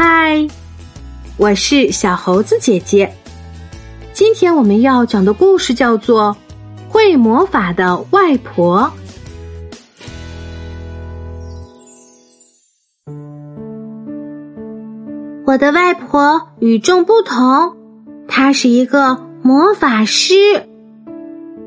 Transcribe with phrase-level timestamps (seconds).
[0.00, 0.46] 嗨，
[1.36, 3.16] 我是小猴子姐姐。
[4.12, 6.36] 今天我们要讲的故事叫做
[6.92, 8.92] 《会魔法的外婆》。
[15.44, 17.76] 我的外婆与众不同，
[18.28, 20.36] 她是一个魔法师。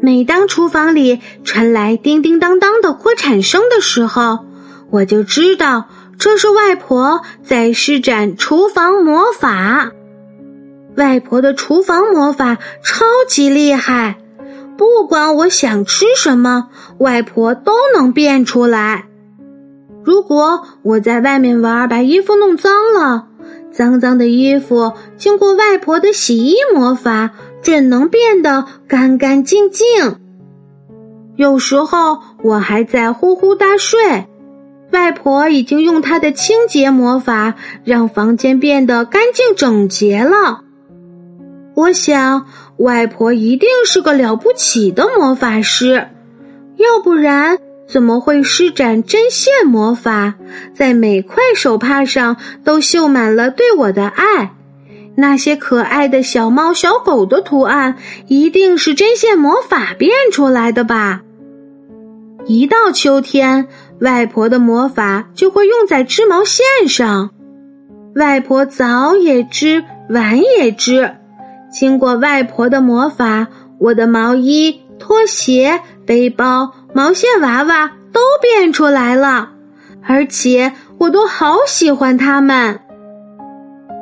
[0.00, 4.38] 每当厨房里传来叮叮当当的锅铲声的时候，
[4.90, 5.86] 我就知道。
[6.20, 9.90] 这是外婆在施展厨房魔法。
[10.94, 14.18] 外婆的厨房魔法超级厉害，
[14.76, 19.06] 不管我想吃什么，外婆都能变出来。
[20.04, 23.28] 如果我在外面玩，把衣服弄脏了，
[23.72, 27.30] 脏脏的衣服经过外婆的洗衣魔法，
[27.62, 29.86] 准能变得干干净净。
[31.36, 34.26] 有时候我还在呼呼大睡。
[34.92, 40.62] 外婆已经用她的清洁魔法让房间变得干净整洁了。
[41.74, 42.46] 我想，
[42.78, 46.08] 外婆一定是个了不起的魔法师，
[46.76, 50.34] 要不然怎么会施展针线魔法，
[50.74, 54.54] 在每块手帕上都绣满了对我的爱？
[55.16, 61.22] 那些可爱的小猫、小狗的图案，一定是针线魔法变出来的吧？
[62.46, 63.68] 一到秋天。
[64.00, 67.30] 外婆的魔法就会用在织毛线上，
[68.14, 71.16] 外婆早也织，晚也织。
[71.70, 73.48] 经过外婆的魔法，
[73.78, 79.50] 我的毛衣、拖鞋、背包、毛线娃娃都变出来了，
[80.02, 82.80] 而且我都好喜欢它们。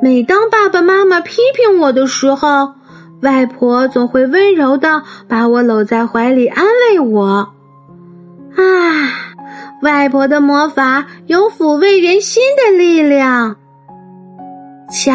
[0.01, 2.73] 每当爸爸妈妈批评我的时候，
[3.21, 7.53] 外婆总会温柔的把我搂在怀里，安慰我。
[8.55, 9.28] 啊。
[9.81, 13.55] 外婆的魔法有抚慰人心的力量。
[14.91, 15.13] 瞧，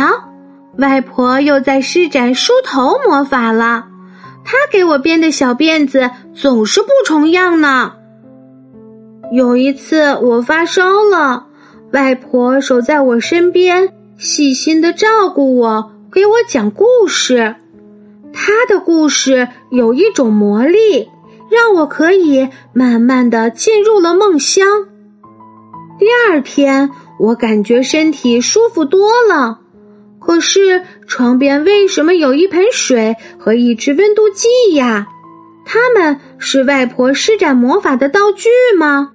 [0.79, 3.87] 外婆又在施展梳头魔法了。
[4.45, 7.93] 她给我编的小辫子总是不重样呢。
[9.33, 11.47] 有一次我发烧了，
[11.93, 17.57] 外婆守在我身边，细心的照顾我，给我讲故事。
[18.33, 21.09] 她的故事有一种魔力。
[21.55, 24.67] 让我可以慢慢的进入了梦乡。
[26.01, 29.61] 第二天，我感觉身体舒服多了。
[30.19, 35.07] 可是床边为什么有一盆水和一只温度计呀？
[35.65, 39.13] 他们是外婆施展魔法的道具吗？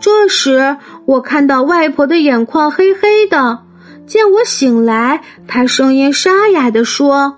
[0.00, 3.58] 这时，我看到外婆的眼眶黑黑的。
[4.06, 7.36] 见我醒来，她声音沙哑的说：“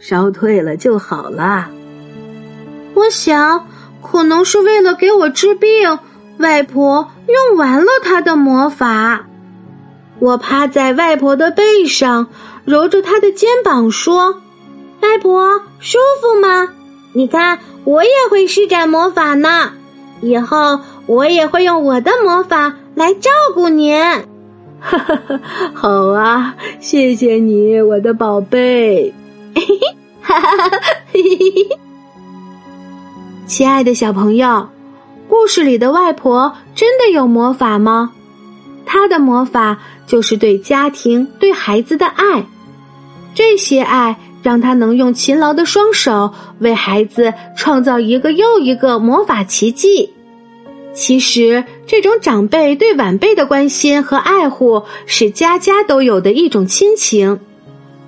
[0.00, 1.70] 烧退了就好了。”
[2.96, 3.68] 我想，
[4.02, 5.98] 可能是为了给我治病，
[6.38, 9.26] 外婆用完了她的魔法。
[10.18, 12.28] 我趴在外婆的背上，
[12.64, 14.40] 揉着她的肩膀说
[15.02, 16.70] ：“外婆，舒服吗？
[17.12, 19.72] 你看，我也会施展魔法呢。
[20.22, 23.94] 以后我也会用我的魔法来照顾您。”
[24.80, 25.40] 哈哈哈，
[25.74, 29.12] 好啊，谢谢你，我的宝贝。
[29.54, 29.80] 嘿嘿，
[30.22, 30.78] 哈哈哈哈
[31.12, 31.85] 嘿嘿嘿。
[33.46, 34.68] 亲爱的小朋友，
[35.28, 38.10] 故事里的外婆真的有魔法吗？
[38.84, 42.44] 她的魔法就是对家庭、对孩子的爱。
[43.36, 50.12] 这些爱让她能用勤劳的双手为孩子创造一个又一个魔法奇迹。
[50.92, 57.38] 其实，这种长辈对晚辈的关心和爱护是家家都有的一种亲情。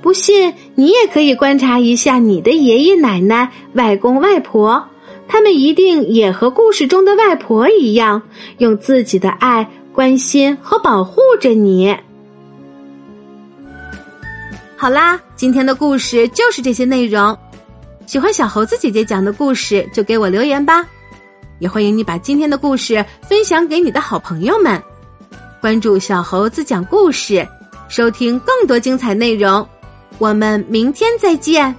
[0.03, 4.89] 不信，你也可以观察一下你的爷爷奶奶、外公外婆。
[5.29, 8.23] 他们一定也和故事中的外婆一样，
[8.57, 11.95] 用自己的爱关心和保护着你。
[14.77, 17.37] 好啦，今天的故事就是这些内容。
[18.07, 20.87] 喜欢小猴子姐姐讲的故事，就给我留言吧。
[21.59, 24.83] 也欢迎你把今天的故事分享给你的好朋友们。
[25.61, 27.47] 关注小猴子讲故事，
[27.89, 29.69] 收听更多精彩内容。
[30.19, 31.75] 我们明天再见。